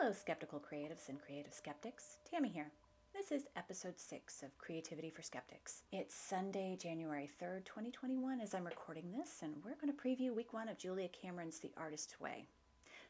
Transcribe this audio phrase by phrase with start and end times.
[0.00, 2.16] Hello, skeptical creatives and creative skeptics.
[2.24, 2.70] Tammy here.
[3.12, 5.82] This is episode six of Creativity for Skeptics.
[5.92, 10.54] It's Sunday, January 3rd, 2021, as I'm recording this, and we're going to preview week
[10.54, 12.46] one of Julia Cameron's The Artist's Way.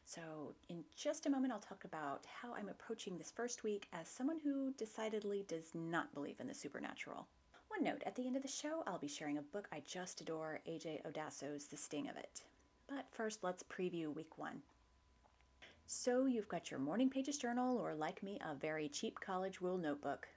[0.03, 4.09] So, in just a moment, I'll talk about how I'm approaching this first week as
[4.09, 7.25] someone who decidedly does not believe in the supernatural.
[7.69, 10.19] One note at the end of the show, I'll be sharing a book I just
[10.19, 12.41] adore, AJ Odasso's The Sting of It.
[12.89, 14.61] But first, let's preview week one.
[15.87, 19.77] So, you've got your morning pages journal, or like me, a very cheap college rule
[19.77, 20.27] notebook.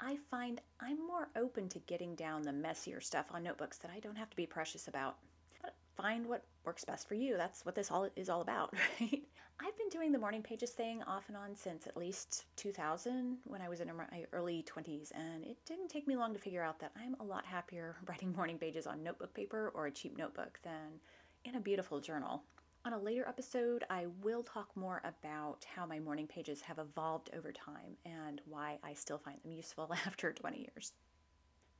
[0.00, 3.98] I find I'm more open to getting down the messier stuff on notebooks that I
[4.00, 5.16] don't have to be precious about.
[5.60, 7.36] But find what works best for you.
[7.36, 9.22] That's what this all is all about, right?
[9.60, 13.60] I've been doing the morning pages thing off and on since at least 2000 when
[13.60, 16.78] I was in my early 20s, and it didn't take me long to figure out
[16.78, 20.60] that I'm a lot happier writing morning pages on notebook paper or a cheap notebook
[20.62, 21.00] than
[21.44, 22.44] in a beautiful journal.
[22.88, 27.28] On a later episode, I will talk more about how my morning pages have evolved
[27.36, 30.94] over time and why I still find them useful after 20 years.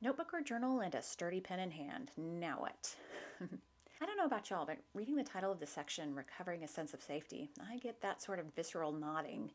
[0.03, 2.11] Notebook or journal and a sturdy pen in hand.
[2.15, 2.95] Now what?
[3.41, 6.93] I don't know about y'all, but reading the title of the section, Recovering a Sense
[6.93, 9.49] of Safety, I get that sort of visceral nodding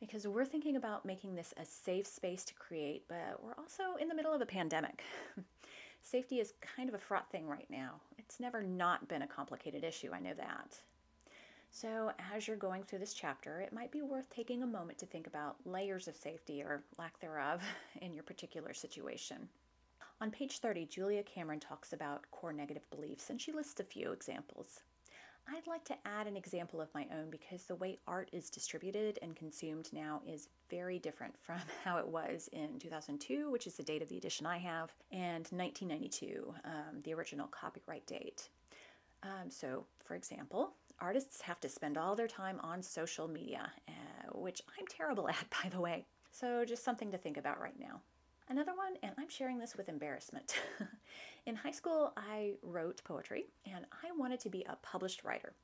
[0.00, 4.08] because we're thinking about making this a safe space to create, but we're also in
[4.08, 5.02] the middle of a pandemic.
[6.06, 8.00] Safety is kind of a fraught thing right now.
[8.16, 10.78] It's never not been a complicated issue, I know that.
[11.72, 15.06] So, as you're going through this chapter, it might be worth taking a moment to
[15.06, 17.60] think about layers of safety or lack thereof
[18.00, 19.48] in your particular situation.
[20.20, 24.12] On page 30, Julia Cameron talks about core negative beliefs, and she lists a few
[24.12, 24.82] examples.
[25.48, 29.18] I'd like to add an example of my own because the way art is distributed
[29.22, 33.82] and consumed now is very different from how it was in 2002, which is the
[33.82, 38.48] date of the edition I have, and 1992, um, the original copyright date.
[39.22, 44.38] Um, so, for example, artists have to spend all their time on social media, uh,
[44.38, 46.06] which I'm terrible at, by the way.
[46.32, 48.00] So, just something to think about right now.
[48.48, 50.56] Another one, and I'm sharing this with embarrassment.
[51.46, 55.54] in high school, I wrote poetry and I wanted to be a published writer.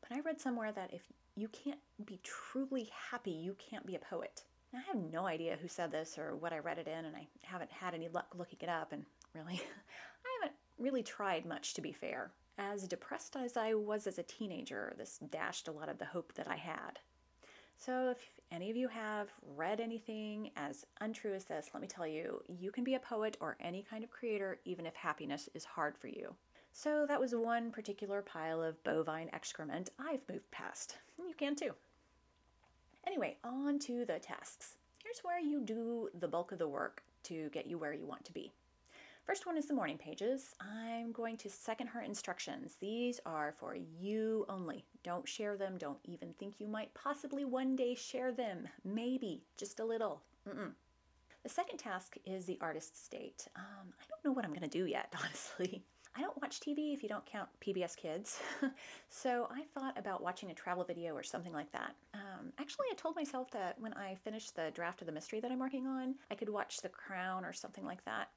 [0.00, 1.02] But I read somewhere that if
[1.34, 4.44] you can't be truly happy, you can't be a poet.
[4.72, 7.16] Now, I have no idea who said this or what I read it in, and
[7.16, 9.04] I haven't had any luck looking it up, and
[9.34, 9.54] really,
[10.24, 12.30] I haven't really tried much to be fair.
[12.58, 16.34] As depressed as I was as a teenager, this dashed a lot of the hope
[16.34, 16.98] that I had.
[17.78, 18.18] So, if
[18.50, 22.72] any of you have read anything as untrue as this, let me tell you, you
[22.72, 26.08] can be a poet or any kind of creator even if happiness is hard for
[26.08, 26.34] you.
[26.72, 30.96] So, that was one particular pile of bovine excrement I've moved past.
[31.18, 31.72] You can too.
[33.06, 34.76] Anyway, on to the tasks.
[35.04, 38.24] Here's where you do the bulk of the work to get you where you want
[38.24, 38.52] to be.
[39.26, 40.54] First one is the morning pages.
[40.60, 42.76] I'm going to second her instructions.
[42.80, 44.84] These are for you only.
[45.02, 45.78] Don't share them.
[45.78, 48.68] Don't even think you might possibly one day share them.
[48.84, 50.22] Maybe, just a little.
[50.48, 50.70] Mm-mm.
[51.42, 53.48] The second task is the artist's date.
[53.56, 55.82] Um, I don't know what I'm going to do yet, honestly.
[56.16, 58.40] I don't watch TV if you don't count PBS Kids.
[59.10, 61.96] so I thought about watching a travel video or something like that.
[62.14, 65.50] Um, actually, I told myself that when I finish the draft of the mystery that
[65.50, 68.28] I'm working on, I could watch The Crown or something like that.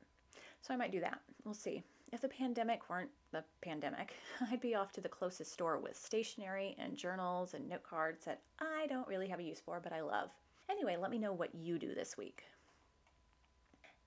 [0.62, 1.20] So I might do that.
[1.44, 1.84] We'll see.
[2.12, 4.14] If the pandemic weren't the pandemic,
[4.52, 8.42] I'd be off to the closest store with stationery and journals and note cards that
[8.60, 10.30] I don't really have a use for, but I love.
[10.70, 12.44] Anyway, let me know what you do this week.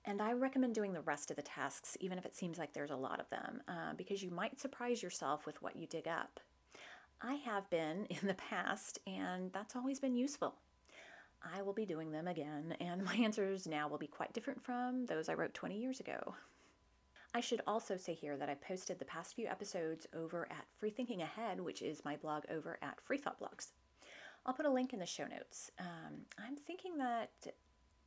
[0.05, 2.91] And I recommend doing the rest of the tasks, even if it seems like there's
[2.91, 6.41] a lot of them, uh, because you might surprise yourself with what you dig up.
[7.21, 10.55] I have been in the past, and that's always been useful.
[11.43, 15.05] I will be doing them again, and my answers now will be quite different from
[15.05, 16.35] those I wrote 20 years ago.
[17.35, 20.91] I should also say here that I posted the past few episodes over at Free
[20.91, 23.69] Thinking Ahead, which is my blog over at Free Thought Blogs.
[24.45, 25.71] I'll put a link in the show notes.
[25.79, 27.31] Um, I'm thinking that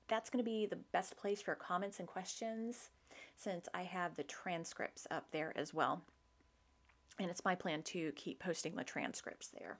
[0.09, 2.91] that's going to be the best place for comments and questions
[3.37, 6.03] since I have the transcripts up there as well.
[7.19, 9.79] And it's my plan to keep posting the transcripts there.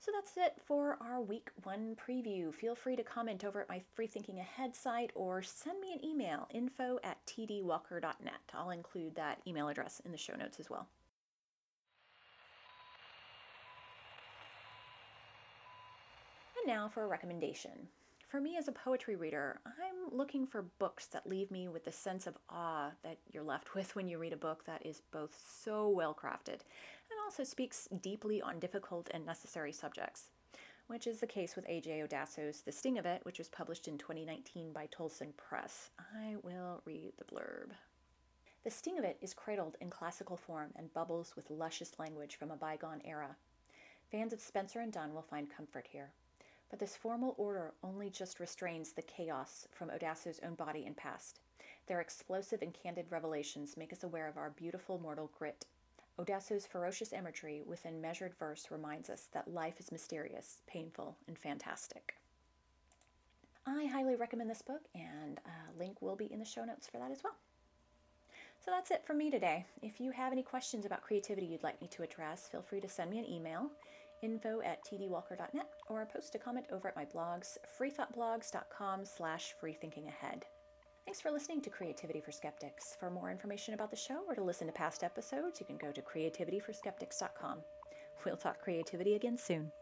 [0.00, 2.54] So that's it for our week one preview.
[2.54, 6.02] Feel free to comment over at my Free Thinking Ahead site or send me an
[6.02, 8.40] email info at tdwalker.net.
[8.54, 10.88] I'll include that email address in the show notes as well.
[16.56, 17.88] And now for a recommendation.
[18.30, 21.90] For me as a poetry reader, I'm looking for books that leave me with the
[21.90, 25.36] sense of awe that you're left with when you read a book that is both
[25.64, 26.60] so well crafted
[27.10, 30.30] and also speaks deeply on difficult and necessary subjects,
[30.86, 32.04] which is the case with A.J.
[32.06, 35.90] Odasso's The Sting of It, which was published in 2019 by Tolson Press.
[35.98, 37.72] I will read the blurb.
[38.62, 42.52] The sting of it is cradled in classical form and bubbles with luscious language from
[42.52, 43.34] a bygone era.
[44.12, 46.12] Fans of Spenser and Donne will find comfort here.
[46.70, 51.40] But this formal order only just restrains the chaos from Odasso's own body and past.
[51.86, 55.66] Their explosive and candid revelations make us aware of our beautiful mortal grit.
[56.18, 62.14] Odasso's ferocious imagery within measured verse reminds us that life is mysterious, painful, and fantastic.
[63.66, 66.98] I highly recommend this book, and a link will be in the show notes for
[66.98, 67.34] that as well.
[68.64, 69.64] So that's it from me today.
[69.82, 72.88] If you have any questions about creativity you'd like me to address, feel free to
[72.88, 73.70] send me an email,
[74.22, 80.42] info at tdwalker.net, or post a comment over at my blogs, freethoughtblogs.com slash freethinkingahead.
[81.04, 82.96] Thanks for listening to Creativity for Skeptics.
[83.00, 85.90] For more information about the show or to listen to past episodes, you can go
[85.90, 87.58] to creativityforskeptics.com.
[88.24, 89.72] We'll talk creativity again soon.